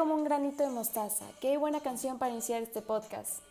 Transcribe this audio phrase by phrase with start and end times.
[0.00, 1.26] Como un granito de mostaza.
[1.42, 3.42] Qué buena canción para iniciar este podcast.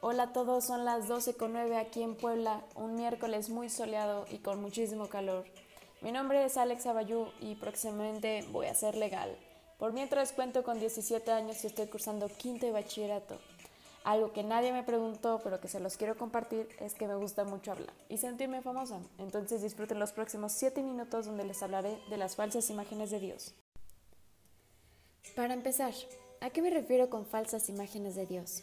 [0.00, 4.62] Hola a todos, son las 12.09 aquí en Puebla, un miércoles muy soleado y con
[4.62, 5.46] muchísimo calor.
[6.02, 9.36] Mi nombre es Alex Abayú y próximamente voy a ser legal.
[9.80, 13.40] Por mientras cuento con 17 años y estoy cursando quinto de bachillerato.
[14.04, 17.42] Algo que nadie me preguntó, pero que se los quiero compartir, es que me gusta
[17.42, 19.00] mucho hablar y sentirme famosa.
[19.18, 23.56] Entonces disfruten los próximos 7 minutos donde les hablaré de las falsas imágenes de Dios.
[25.34, 25.92] Para empezar,
[26.40, 28.62] ¿a qué me refiero con falsas imágenes de Dios?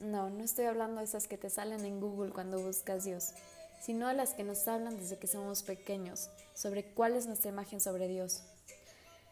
[0.00, 3.32] No, no estoy hablando de esas que te salen en Google cuando buscas Dios,
[3.80, 7.80] sino a las que nos hablan desde que somos pequeños, sobre cuál es nuestra imagen
[7.80, 8.42] sobre Dios.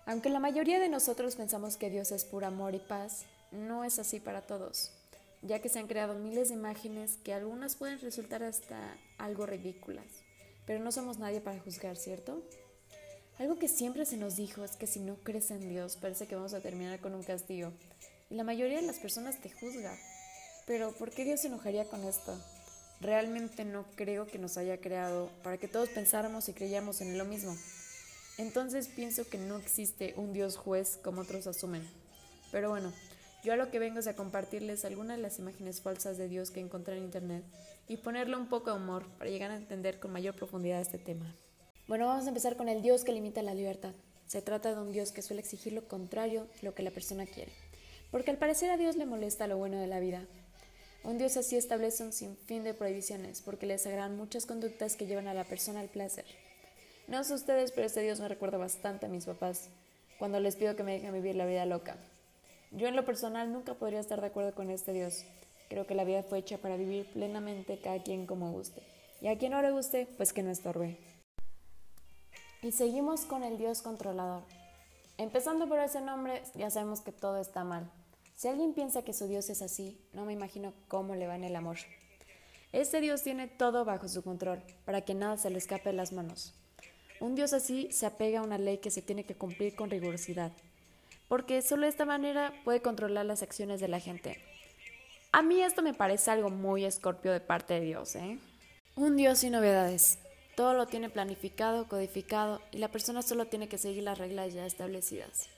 [0.07, 3.99] Aunque la mayoría de nosotros pensamos que Dios es puro amor y paz, no es
[3.99, 4.93] así para todos
[5.43, 10.07] ya que se han creado miles de imágenes que algunas pueden resultar hasta algo ridículas,
[10.67, 12.43] pero no somos nadie para juzgar, ¿cierto?
[13.39, 16.34] Algo que siempre se nos dijo es que si no crees en Dios parece que
[16.34, 17.70] vamos a terminar con un castigo,
[18.31, 19.95] y la mayoría de las personas te juzga.
[20.67, 22.34] Pero ¿por qué Dios se enojaría con esto?
[23.01, 27.27] Realmente no creo que nos haya creado para que todos pensáramos y creyéramos en lo
[27.27, 27.55] mismo.
[28.39, 31.87] Entonces pienso que no existe un Dios juez como otros asumen.
[32.50, 32.91] Pero bueno,
[33.45, 36.50] yo a lo que vengo es a compartirles algunas de las imágenes falsas de Dios
[36.50, 37.45] que encontré en internet
[37.87, 41.37] y ponerle un poco de humor para llegar a entender con mayor profundidad este tema.
[41.89, 43.92] Bueno, vamos a empezar con el Dios que limita la libertad.
[44.27, 47.27] Se trata de un Dios que suele exigir lo contrario de lo que la persona
[47.27, 47.53] quiere,
[48.11, 50.25] porque al parecer a Dios le molesta lo bueno de la vida.
[51.05, 55.28] Un Dios así establece un sinfín de prohibiciones porque le desagradan muchas conductas que llevan
[55.28, 56.25] a la persona al placer.
[57.06, 59.69] No sé ustedes, pero este Dios me recuerda bastante a mis papás
[60.19, 61.99] cuando les pido que me dejen vivir la vida loca.
[62.72, 65.25] Yo en lo personal nunca podría estar de acuerdo con este Dios.
[65.69, 68.82] Creo que la vida fue hecha para vivir plenamente cada quien como guste.
[69.21, 70.99] Y a quien no le guste, pues que no estorbe.
[72.66, 74.43] Y seguimos con el Dios controlador.
[75.19, 77.88] Empezando por ese nombre, ya sabemos que todo está mal.
[78.34, 81.44] Si alguien piensa que su Dios es así, no me imagino cómo le va en
[81.44, 81.76] el amor.
[82.72, 86.12] Este Dios tiene todo bajo su control, para que nada se le escape de las
[86.12, 86.55] manos.
[87.21, 90.50] Un Dios así se apega a una ley que se tiene que cumplir con rigurosidad,
[91.28, 94.43] porque solo de esta manera puede controlar las acciones de la gente.
[95.31, 98.41] A mí esto me parece algo muy escorpio de parte de Dios, ¿eh?
[98.97, 100.19] Un Dios sin novedades.
[100.56, 104.65] Todo lo tiene planificado, codificado, y la persona solo tiene que seguir las reglas ya
[104.65, 105.50] establecidas.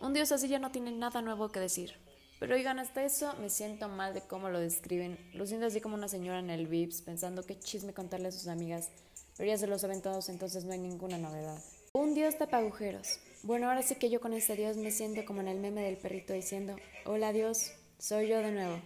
[0.00, 1.92] Un Dios así ya no tiene nada nuevo que decir.
[2.40, 5.18] Pero oigan, hasta eso me siento mal de cómo lo describen.
[5.34, 8.46] Lo siento así como una señora en el VIPS, pensando qué chisme contarle a sus
[8.46, 8.88] amigas.
[9.36, 11.62] Pero ya se lo saben todos, entonces no hay ninguna novedad.
[11.92, 13.18] Un Dios tapa agujeros.
[13.42, 15.98] Bueno, ahora sí que yo con este Dios me siento como en el meme del
[15.98, 18.80] perrito diciendo, hola Dios, soy yo de nuevo.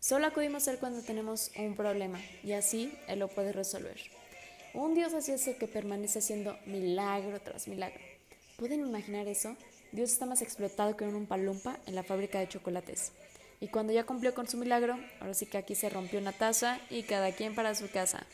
[0.00, 3.98] Solo acudimos a Él cuando tenemos un problema y así Él lo puede resolver.
[4.74, 8.00] Un Dios así es el que permanece haciendo milagro tras milagro.
[8.56, 9.56] ¿Pueden imaginar eso?
[9.92, 13.12] Dios está más explotado que un palumpa en la fábrica de chocolates.
[13.60, 16.80] Y cuando ya cumplió con su milagro, ahora sí que aquí se rompió una taza
[16.90, 18.26] y cada quien para su casa.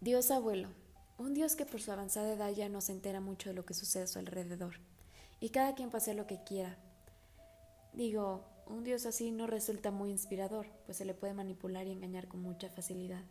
[0.00, 0.68] Dios abuelo,
[1.18, 3.74] un Dios que por su avanzada edad ya no se entera mucho de lo que
[3.74, 4.78] sucede a su alrededor,
[5.40, 6.76] y cada quien puede hacer lo que quiera.
[7.92, 12.28] Digo, un Dios así no resulta muy inspirador, pues se le puede manipular y engañar
[12.28, 13.22] con mucha facilidad.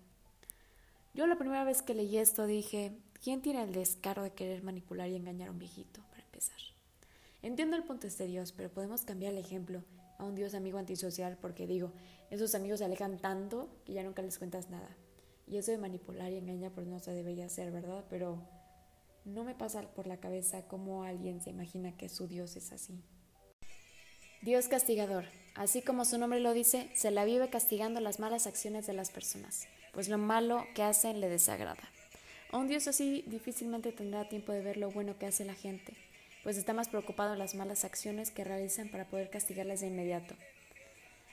[1.13, 5.09] Yo la primera vez que leí esto dije, ¿quién tiene el descaro de querer manipular
[5.09, 6.57] y engañar a un viejito, para empezar?
[7.41, 9.84] Entiendo el punto de este Dios, pero podemos cambiar el ejemplo
[10.18, 11.91] a un Dios amigo antisocial porque digo,
[12.29, 14.90] esos amigos se alejan tanto que ya nunca les cuentas nada.
[15.47, 18.03] Y eso de manipular y engañar pues no se debería hacer, ¿verdad?
[18.09, 18.41] Pero
[19.25, 23.03] no me pasa por la cabeza cómo alguien se imagina que su Dios es así.
[24.41, 25.25] Dios castigador.
[25.56, 29.09] Así como su nombre lo dice, se la vive castigando las malas acciones de las
[29.09, 31.83] personas, pues lo malo que hacen le desagrada.
[32.51, 35.94] Un Dios así difícilmente tendrá tiempo de ver lo bueno que hace la gente,
[36.44, 40.36] pues está más preocupado en las malas acciones que realizan para poder castigarles de inmediato.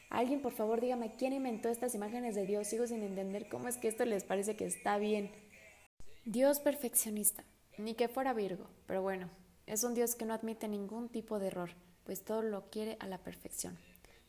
[0.09, 2.67] Alguien, por favor, dígame quién inventó estas imágenes de Dios.
[2.67, 5.31] Sigo sin entender cómo es que esto les parece que está bien.
[6.27, 7.45] Dios perfeccionista.
[7.79, 9.31] Ni que fuera Virgo, pero bueno,
[9.67, 11.71] es un Dios que no admite ningún tipo de error,
[12.05, 13.79] pues todo lo quiere a la perfección,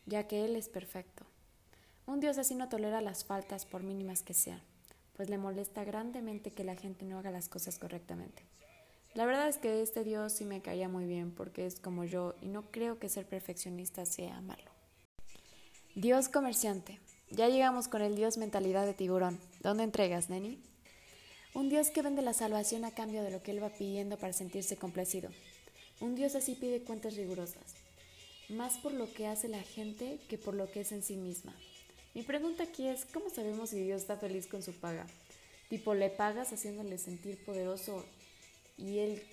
[0.06, 1.26] ya que Él es perfecto.
[2.06, 4.62] Un Dios así no tolera las faltas por mínimas que sean,
[5.16, 8.44] pues le molesta grandemente que la gente no haga las cosas correctamente.
[9.14, 12.34] La verdad es que este Dios sí me caía muy bien porque es como yo
[12.42, 14.72] y no creo que ser perfeccionista sea malo.
[15.96, 17.00] Dios comerciante.
[17.30, 19.40] Ya llegamos con el Dios mentalidad de tiburón.
[19.62, 20.60] ¿Dónde entregas, Neni?
[21.54, 24.34] Un Dios que vende la salvación a cambio de lo que Él va pidiendo para
[24.34, 25.30] sentirse complacido.
[26.04, 27.64] Un Dios así pide cuentas rigurosas.
[28.50, 31.54] Más por lo que hace la gente que por lo que es en sí misma.
[32.14, 35.08] Mi pregunta aquí es, ¿cómo sabemos si Dios está feliz con su paga?
[35.70, 38.04] Tipo, ¿le pagas haciéndole sentir poderoso
[38.78, 39.24] ¿Y él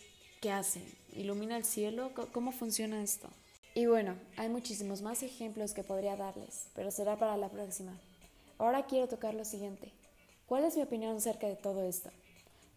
[0.41, 0.81] qué hace?
[1.17, 2.13] ¿Ilumina el cielo?
[2.31, 3.29] ¿Cómo funciona esto?
[3.75, 7.99] Y bueno, hay muchísimos más ejemplos que podría darles, pero será para la próxima.
[8.59, 9.91] Ahora quiero tocar lo siguiente.
[10.47, 12.13] ¿Cuál es mi opinión acerca de todo esto?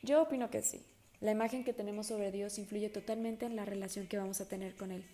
[0.01, 0.83] Yo opino que sí.
[1.23, 4.75] La imagen que tenemos sobre Dios influye totalmente en la relación que vamos a tener
[4.75, 5.05] con Él.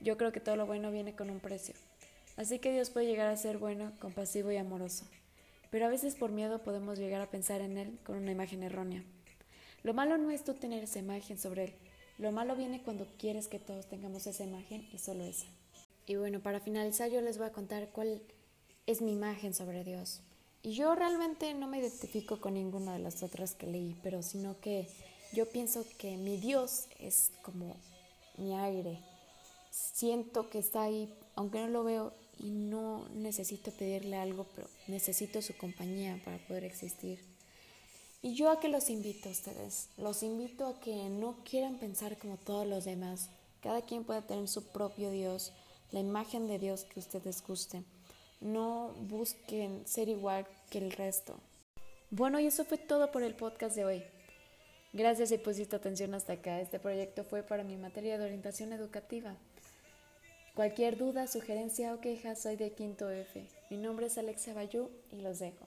[0.00, 1.74] Yo creo que todo lo bueno viene con un precio.
[2.38, 5.04] Así que Dios puede llegar a ser bueno, compasivo y amoroso.
[5.70, 9.04] Pero a veces por miedo podemos llegar a pensar en Él con una imagen errónea.
[9.82, 11.74] Lo malo no es tú tener esa imagen sobre Él.
[12.16, 15.48] Lo malo viene cuando quieres que todos tengamos esa imagen y solo esa.
[16.06, 18.22] Y bueno, para finalizar yo les voy a contar cuál
[18.86, 20.22] es mi imagen sobre Dios.
[20.62, 24.58] Y yo realmente no me identifico con ninguna de las otras que leí, pero sino
[24.60, 24.88] que
[25.32, 27.76] yo pienso que mi Dios es como
[28.36, 29.00] mi aire.
[29.70, 35.42] Siento que está ahí, aunque no lo veo y no necesito pedirle algo, pero necesito
[35.42, 37.20] su compañía para poder existir.
[38.22, 42.18] Y yo a que los invito a ustedes, los invito a que no quieran pensar
[42.18, 43.28] como todos los demás.
[43.60, 45.52] Cada quien puede tener su propio Dios,
[45.92, 47.84] la imagen de Dios que ustedes gusten.
[48.40, 51.38] No busquen ser igual que el resto.
[52.10, 54.02] Bueno, y eso fue todo por el podcast de hoy.
[54.96, 56.58] Gracias si pusiste atención hasta acá.
[56.58, 59.36] Este proyecto fue para mi materia de orientación educativa.
[60.54, 63.46] Cualquier duda, sugerencia o queja, soy de Quinto F.
[63.68, 65.66] Mi nombre es Alexia Bayú y los dejo.